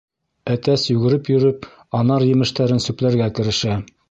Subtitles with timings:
[0.53, 1.69] Әтәс йүгереп йөрөп
[2.01, 3.81] анар емештәрен сүпләргә керешә.